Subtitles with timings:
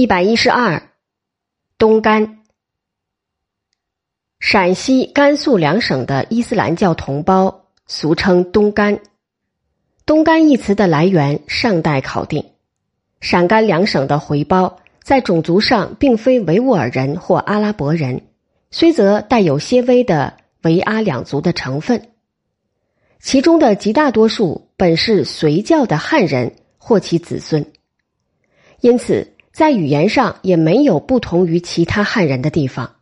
[0.00, 0.82] 一百一十二，
[1.76, 2.38] 东干。
[4.38, 9.00] 陕西、甘肃两省的伊斯兰教同胞俗称东干。
[10.06, 12.46] 东干一词的来源尚待考定。
[13.20, 18.22] 陕甘两省的回胞在种族上并非维吾尔人或阿拉伯人，
[18.70, 22.08] 虽则带有些微的维阿两族的成分，
[23.20, 27.70] 其中的极大多数本是隋教的汉人或其子孙，
[28.80, 29.34] 因此。
[29.52, 32.96] 在语言上也没有不同于其他汉人的地方，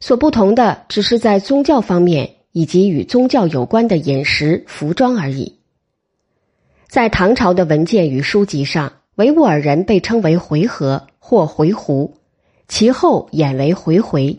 [0.00, 5.54] 所不同的只是在宗教方面以及与宗教有关的饮食、服装而已。
[6.88, 12.10] 在唐朝的文件与书籍上，维吾尔人被称为回纥或回鹘，
[12.68, 14.38] 其后演为回回。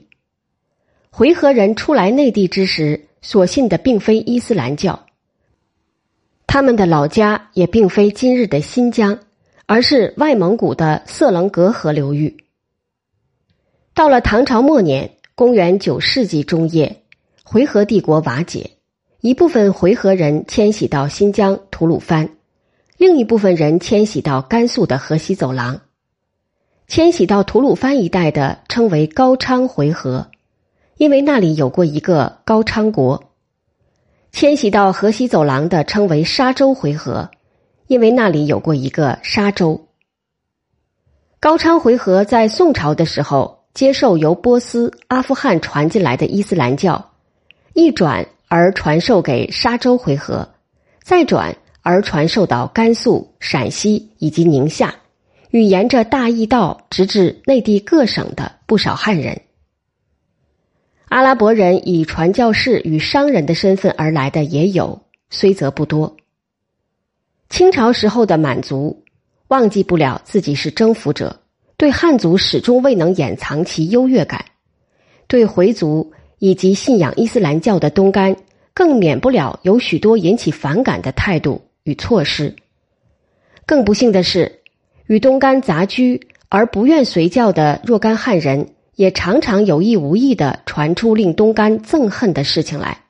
[1.10, 5.06] 回纥人初来内地之时，所信的并非伊斯兰教，
[6.46, 9.20] 他们的老家也并非今日的新疆。
[9.68, 12.38] 而是外蒙古的色楞格河流域。
[13.94, 17.04] 到了唐朝末年，公元九世纪中叶，
[17.44, 18.72] 回纥帝国瓦解，
[19.20, 22.30] 一部分回纥人迁徙到新疆吐鲁番，
[22.98, 25.82] 另一部分人迁徙到甘肃的河西走廊。
[26.88, 30.28] 迁徙到吐鲁番一带的称为高昌回纥，
[30.96, 33.20] 因为那里有过一个高昌国；
[34.32, 37.28] 迁徙到河西走廊的称为沙州回纥。
[37.88, 39.88] 因为那里有过一个沙州，
[41.40, 47.12] 高昌回纥在宋朝的时候接受由波斯、阿富汗传进来的伊斯兰教，
[47.74, 50.48] 一转而传授给沙州回纥，
[51.02, 54.96] 再转而传授到甘肃、陕西以及宁夏，
[55.52, 59.42] 与沿着大驿道直至内地各省的不少汉人。
[61.08, 66.18] 阿拉伯人以传教士与商人的身份而来的也有，虽则不多。
[67.50, 69.04] 清朝时候的满族
[69.48, 71.40] 忘记不了自己是征服者，
[71.78, 74.42] 对汉族始终未能掩藏其优越感；
[75.28, 78.36] 对回族以及信仰伊斯兰教的东干，
[78.74, 82.54] 更免不了有许多引起反感的态度与措施。
[83.66, 84.60] 更不幸的是，
[85.08, 93.06] 与东干杂居而不愿随教的若干汉人，也常常有意无意的传出令东干憎恨的事情来。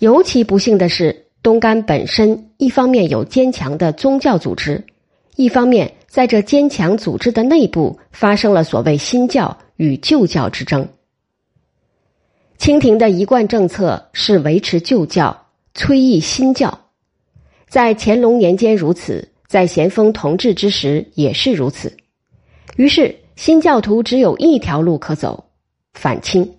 [0.00, 1.21] 尤其不幸的是。
[1.42, 4.84] 东干本身一方面有坚强的宗教组织，
[5.34, 10.88] 一方面在这坚强组织的内部发生了所谓新教与旧教之争。
[12.58, 16.78] 清廷的一贯政策是维持旧教，摧异新教，
[17.68, 21.96] 在乾隆年间如此，在咸丰同治之时也是如此。
[22.76, 25.46] 于是新教徒只有一条路可走：
[25.92, 26.54] 反清。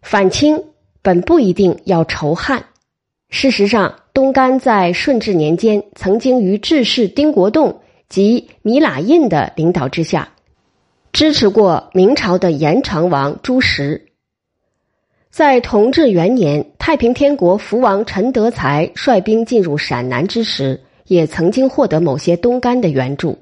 [0.00, 0.64] 反清
[1.02, 2.64] 本不一定要仇汉。
[3.28, 10.32] 事实上，东干在顺治年间曾经于志士丁国栋及米喇印的领导之下，
[11.12, 14.06] 支持过明朝的延长王朱实。
[15.30, 23.38] 在同治元年，太平天国福王陈德才率兵进入陕南之时，也曾经获得某些东干的援助。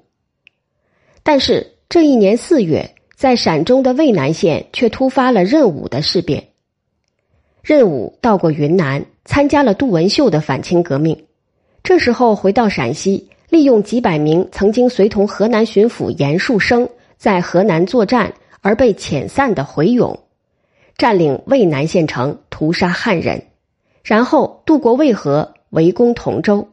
[1.23, 6.49] 但是这一年四月，在陕中的渭南县却突发了任武的事变。
[7.65, 9.05] 任武到过云南。
[9.27, 11.25] 参加了杜文秀的反清革命，
[11.83, 16.87] 这时候回到陕西，利用几百名曾经随同河南巡抚严树生
[17.17, 20.21] 在河南作战而被遣散的回勇，
[20.99, 23.43] 占领渭南县城，屠杀汉人，
[24.03, 26.69] 然后渡过渭河，围攻同州。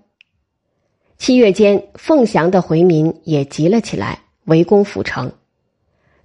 [1.18, 5.32] 七月间，凤翔的回民也集了起来，围攻府城。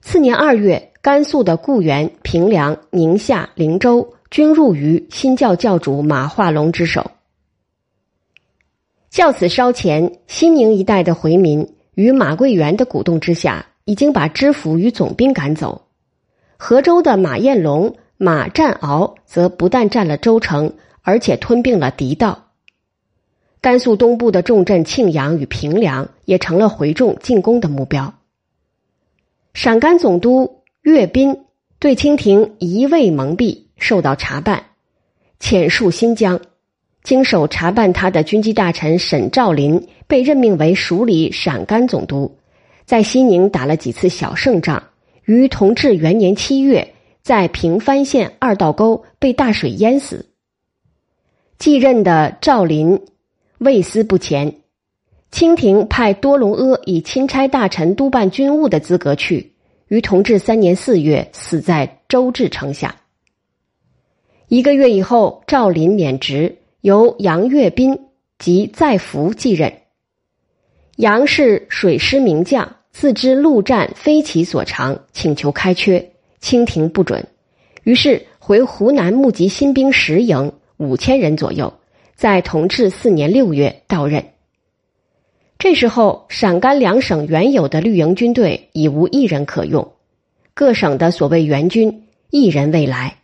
[0.00, 4.12] 次年二月，甘肃的固原、平凉、宁夏、灵州。
[4.36, 7.10] 均入于新教教主马化龙之手。
[9.08, 15.86] 较此稍前，西宁一带的回民与马桂元的鼓动之下，已经把知府与总兵赶走。
[16.58, 22.50] 河州的马彦龙、马占鳌则不但占了州城，而且吞并了狄道。
[23.62, 28.12] 甘肃东部的重镇庆阳与平凉也成了回众进攻的目标。
[29.54, 31.46] 陕甘总督岳斌
[31.78, 33.64] 对清廷一味蒙蔽。
[33.76, 34.64] 受到查办，
[35.40, 36.40] 遣戍新疆。
[37.02, 42.36] 经手查办他的军机大臣沈兆林被任命为署理陕甘总督，
[42.84, 44.82] 在西宁打了几次小胜仗。
[45.24, 50.26] 于同治元年七月，在平番县二道沟被大水淹死。
[51.58, 53.00] 继任的赵林
[53.58, 54.56] 畏思不前，
[55.30, 59.54] 清廷派多隆阿以钦差大臣督办军务的资格去，
[59.88, 62.96] 于同治三年四月死在周至城下。
[64.48, 67.98] 一个月以后，赵林免职，由杨岳斌
[68.38, 69.72] 及在福继任。
[70.94, 77.26] 杨氏水师名将，自知陆战非其所长，请求开缺，清廷不准，
[77.82, 81.74] 于是回湖南募集新兵十营，五千人左右，
[82.14, 84.24] 在同治四年六月到任。
[85.58, 89.92] 这时候，陕甘两省原有的绿营军队已无一人可用，
[90.54, 93.16] 各省的所谓援军一人未来。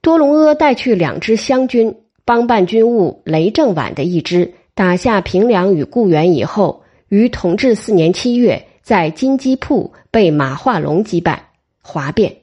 [0.00, 11.50] 多隆阿带去两支湘军，帮办军务雷正晚的一支打下平凉与固原以后，于同治四年七月在金鸡铺被马化龙击败，
[11.82, 12.36] 哗变。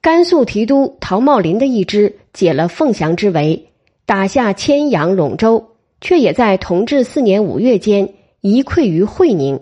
[0.00, 3.68] 甘肃提督陶茂林的一支解了凤翔之围，
[4.06, 5.66] 打下千阳、陇州。
[6.02, 9.60] 却也在同治四年五月间一溃于会宁，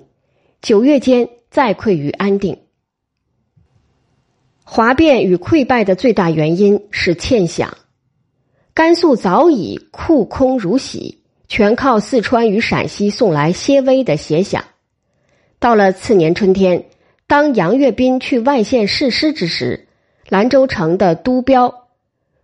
[0.62, 2.56] 九月间再溃于安定。
[4.70, 7.69] 哗变与溃败的最大原因是欠饷。
[8.75, 14.61] 甘肃早已库空如洗，全靠四川与陕西送来些微的协饷。
[15.59, 16.85] 到了次年春天，
[17.26, 19.88] 当杨岳斌去外县试师之时，
[20.29, 21.88] 兰州城的都标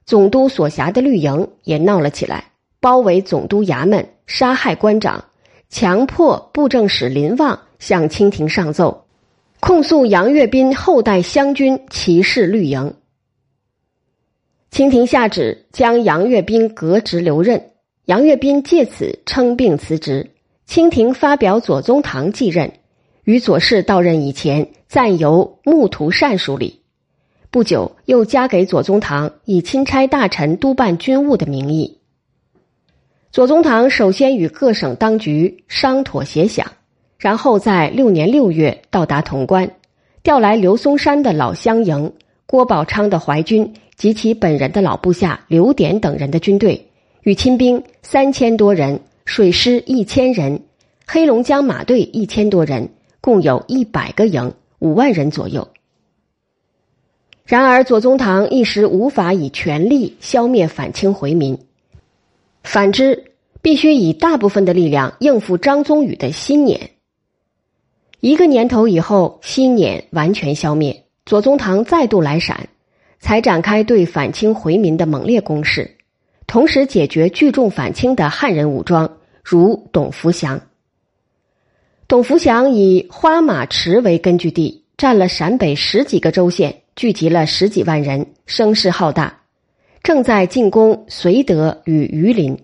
[0.06, 2.52] 总督所辖的绿营也闹了起来。
[2.80, 5.26] 包围总督衙门，杀害官长，
[5.68, 9.03] 强迫布政使林旺向清廷上奏，
[9.66, 12.96] 控诉杨岳斌后代湘军歧视绿营。
[14.70, 17.70] 清廷下旨将杨岳斌革职留任，
[18.04, 20.32] 杨岳斌借此称病辞职。
[20.66, 22.74] 清廷发表左宗棠继任，
[23.24, 26.82] 与左氏到任以前暂由穆图善署理，
[27.50, 32.00] 不久又加给左宗棠以钦差大臣督办军务的名义。
[33.32, 36.70] 左宗棠首先与各省当局商妥协想，
[37.24, 39.70] 然后在六年六月到达潼关，
[40.22, 42.12] 调来刘松山的老乡营、
[42.44, 46.86] 郭宝昌的淮军及其本人的老部下刘典等人的军队，
[47.22, 50.64] 与亲兵三千多人、水师一千人、
[51.06, 52.90] 黑龙江马队一千多人，
[53.22, 55.66] 共有一百个营，五万人左右。
[57.46, 61.58] 然而，左宗棠一时无法以全力消灭反清回民。
[62.62, 63.32] 反之，
[63.62, 66.90] 必须以大部分的力量应付张宗禹的新年。
[68.24, 72.70] 一个年头以后，新年完全消灭，左宗棠再度来陕，
[73.18, 75.98] 才展开对反清回民的猛烈攻势，
[76.46, 80.58] 同时解决聚众反清的汉人武装，如董福祥。
[82.08, 89.40] 董福祥以花马池为根据地，占了陕北十几个州县，聚集了十几万人，声势浩大。
[90.02, 92.58] 正在进攻绥德与榆林。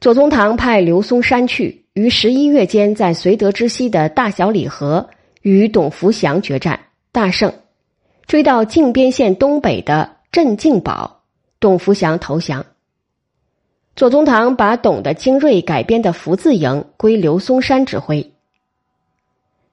[0.00, 5.08] 左宗棠派刘松山去，于十一月间在绥德之西的大小李河
[5.40, 6.78] 与董福祥决战，
[7.10, 7.50] 大胜。
[8.26, 11.22] 追到靖边县东北的镇静堡，
[11.58, 12.66] 董福祥投降。
[13.94, 18.30] 左宗棠把董的精锐改编的福字营归刘松山指挥。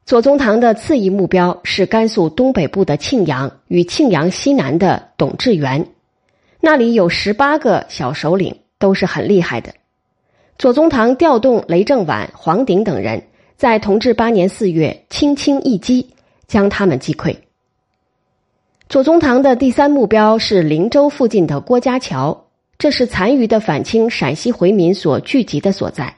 [0.06, 5.90] 左宗棠的次一目标是甘肃东北部的庆阳与庆阳西南的董志元。
[6.62, 9.74] 那里有十八个小首领，都是很厉害的。
[10.64, 13.22] 左宗棠调动雷正晚、黄鼎等人，
[13.58, 16.12] 在同治八年四月轻轻一击，
[16.48, 17.36] 将他们击溃。
[18.88, 22.46] 左宗棠的第三目标是灵州附近的郭家桥，
[22.78, 26.16] 这是残余的反清陕西回民所聚集的所在。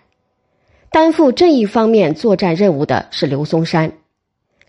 [0.91, 3.93] 担负这一方面作战任务的是刘松山。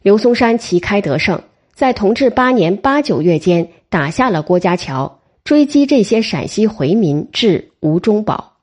[0.00, 1.42] 刘松山旗开得胜，
[1.74, 5.18] 在同治八年八九月间打下了郭家桥。
[5.44, 8.55] 追击这些陕西回民至吴中堡。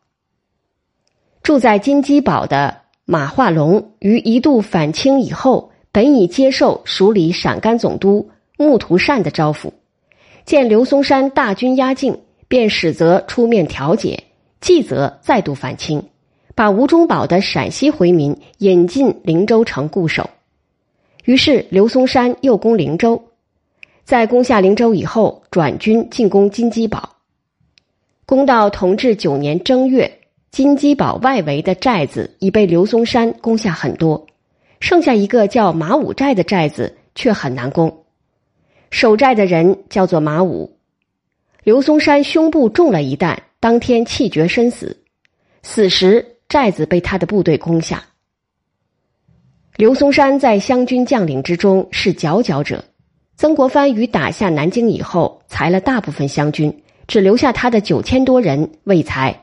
[1.44, 9.74] 住在金鸡堡的马化龙于一度反清以后，本已接受署理陕甘总督穆图善的招抚，
[10.46, 14.24] 见刘松山大军压境，便使则出面调解，
[14.62, 16.02] 继则再度反清，
[16.56, 20.30] 把吴忠宝的陕西回民引进灵州城固守。
[21.26, 23.22] 于是刘松山又攻灵州。
[24.06, 27.18] 在攻下灵州以后，转军进攻金鸡堡。
[28.26, 30.20] 攻到同治九年正月，
[30.54, 34.28] 金鸡堡外围的寨子已被刘松山攻下很多，
[34.80, 38.06] 剩下一个叫马武寨的寨子却很难攻。
[38.92, 40.78] 守寨的人叫做马武，
[41.64, 44.96] 刘松山胸部中了一弹，当天气绝身死。
[45.64, 48.04] 死时寨子被他的部队攻下。
[49.76, 52.86] 刘松山在湘军将领之中是佼佼者。
[53.36, 59.43] 曾国藩于打下南京以后，裁了大部分湘军，只留下他的九千多人未裁。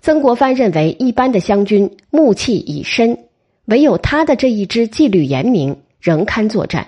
[0.00, 3.18] 曾国藩认为，一般的湘军暮气已深，
[3.66, 6.86] 唯有他的这一支纪律严明，仍堪作战。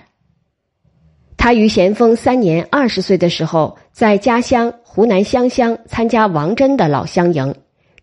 [1.37, 7.53] 他于咸丰三年二十岁的时候，在家乡湖南湘乡参加王真的老乡营，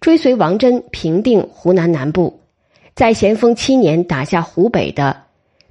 [0.01, 2.41] 追随王真平定湖南南部，
[2.95, 5.23] 在咸丰七年打下湖北的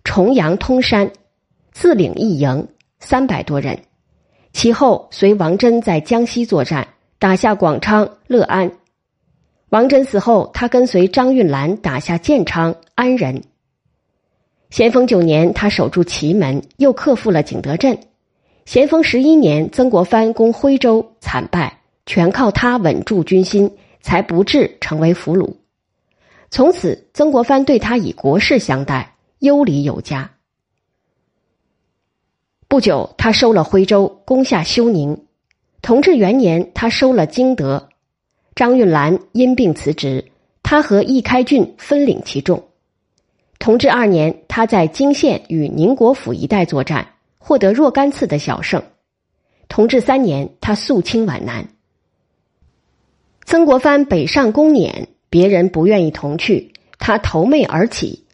[0.03, 1.09] 重阳通山，
[1.71, 2.67] 自领一营
[2.99, 3.79] 三百多人。
[4.51, 6.87] 其后随王真在江西作战，
[7.19, 8.69] 打下广昌、乐安。
[9.69, 13.43] 王真死后，他跟随张运兰打下建昌、安仁。
[14.71, 17.97] 咸丰九年，他守住祁门，又克复了景德镇。
[18.65, 23.71] 咸丰十一年，曾国藩攻徽州，惨败，全靠他稳住军心，
[24.01, 25.53] 才不至成为俘虏。
[26.49, 30.31] 从此，曾国藩对他以国士相待，优礼有加。
[32.67, 35.25] 不久，他收了徽州，攻下休宁。
[35.81, 37.89] 同治元年，他收了京德。
[38.59, 40.25] 张运兰因病辞职，
[40.63, 42.61] 他和易开俊分领其众。
[43.57, 48.83] 同治二年，他在泾县与宁国府一带作战，获得若干次的小胜。
[49.69, 51.69] 同治三年，他肃清皖南。
[53.45, 55.07] 曾国藩北上攻撵。
[55.29, 58.25] 别人不愿意同去，他投媚而起，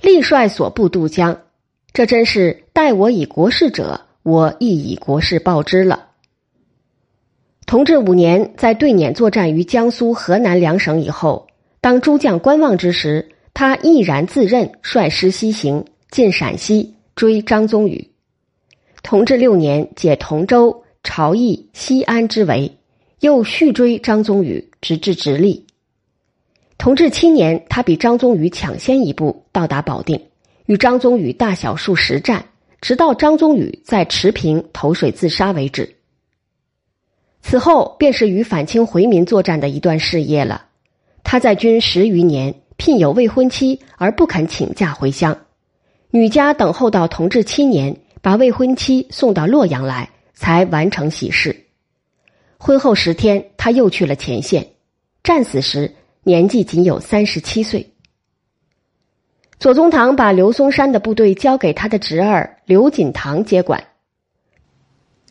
[0.00, 1.42] 力率所部渡江。
[1.92, 6.11] 这真是待我以国事者，我亦以国事报之了。
[7.72, 11.46] 同治五年，在对捻作战于江苏、河南两省以后，
[11.80, 18.10] 当诸将观望之时，他毅然自任，率师西行，进陕西追张宗禹。
[19.02, 22.70] 同治六年，解同州、朝邑、西安之围，
[23.20, 25.64] 又续追张宗禹，直至直隶。
[26.76, 30.20] 同治七年，他比张宗禹抢先一步到达保定，
[30.66, 32.44] 与张宗禹大小数十战，
[32.82, 35.88] 直到张宗禹在池平投水自杀为止。
[37.42, 40.66] 此后便是与反清回民作战的一段事业了。
[41.22, 45.36] 他在军十余年，聘有未婚妻而不肯请假回乡，
[46.10, 51.66] 女家等候到同治七年，把未婚妻送到洛阳来，才完成喜事。
[52.56, 54.66] 婚后十天，他又去了前线，
[55.22, 55.92] 战死时。
[56.24, 57.94] 年纪仅有三十七岁，
[59.58, 63.82] 左宗棠把刘松山的部队交给他的侄儿刘锦堂接管。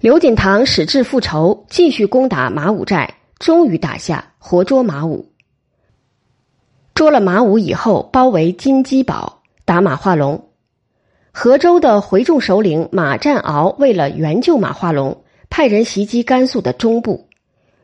[0.01, 5.27] 刘锦堂矢志复仇，继续攻打马武寨，终于打下，活捉马武。
[6.95, 10.49] 捉了马武以后，包围金鸡堡，打马化龙。
[11.31, 17.27] 河州的回众首领马占鳌为了援救马化龙，派人袭击甘肃的中部，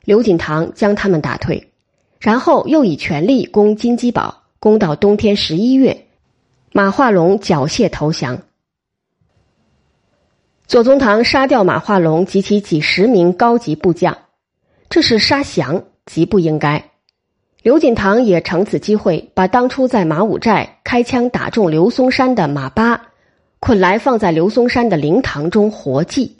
[0.03, 1.71] 刘锦堂将他们打退。
[2.19, 6.07] 然后又以全力攻金鸡堡，攻到冬天十一月，
[6.71, 8.41] 马化龙缴械投降。
[10.67, 14.17] 左宗棠杀掉马化龙及其几十名高级部将，
[14.89, 16.91] 这是杀降，极不应该。
[17.61, 23.01] 刘锦堂也乘此机会，把当初在马武寨开枪打中刘松山的马八
[23.61, 26.35] 捆来，放在刘松山的灵堂中活祭。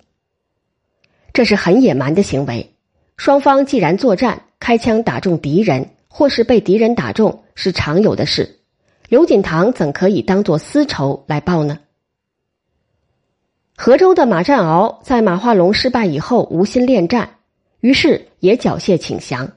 [1.32, 2.74] 这是很野蛮的行为。
[3.16, 8.60] 双方既然作战，开枪打中敌人，或是被敌人打中，是常有的事。
[9.08, 11.80] 刘锦堂怎可以当做私仇来报呢？
[13.80, 17.30] 河州的马占鳌在马化龙失败以后无心恋战，
[17.80, 19.52] 于是也缴械请降。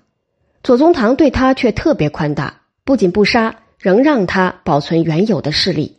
[0.63, 5.97] 左宗棠对他却特别宽大，不仅不杀，仍让他保存原有的势力。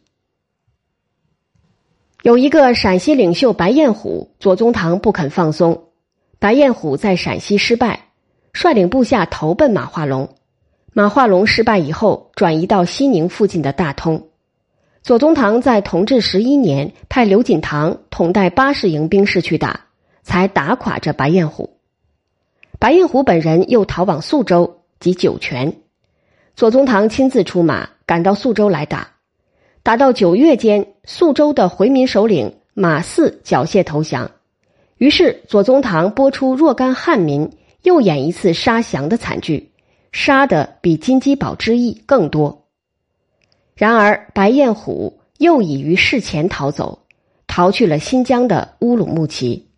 [2.22, 5.86] 有一个陕西领袖白彦虎，左宗棠不肯放松。
[6.38, 8.10] 白彦虎在陕西失败，
[8.54, 10.30] 率领部下投奔马化龙。
[10.94, 14.28] 马化龙失败以后，转移到西宁附近的大通。
[15.04, 19.88] 左宗棠在同治十一年派刘锦棠统带八十营兵士去打，
[20.22, 21.78] 才打垮这白彦虎。
[22.78, 25.74] 白彦虎本人又逃往宿州及酒泉，
[26.56, 29.10] 左宗棠亲自出马赶到宿州来打。
[29.82, 34.30] 打到九月间，宿州的回民首领马四缴械投降。
[34.98, 37.50] 于是，左宗棠拨出若干汉民，
[37.82, 39.72] 又演一次杀降的惨剧，
[40.12, 42.61] 杀的比金鸡堡之役更多。
[43.82, 47.00] 然而，白彦虎又已于事前逃走，
[47.48, 49.71] 逃去了新疆的乌鲁木齐。